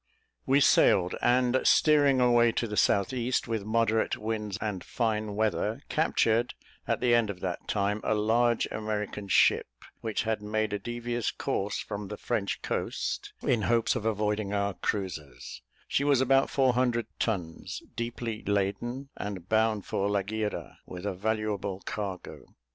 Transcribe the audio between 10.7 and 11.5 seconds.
a devious